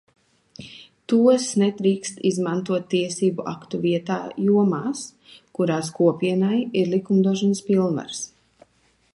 Tos 1.11 1.43
nedrīkst 1.63 2.23
izmantot 2.29 2.87
tiesību 2.95 3.45
aktu 3.53 3.81
vietā 3.85 4.17
jomās, 4.47 5.05
kurās 5.59 5.95
Kopienai 6.01 6.59
ir 6.83 6.93
likumdošanas 6.97 7.67
pilnvaras. 7.69 8.25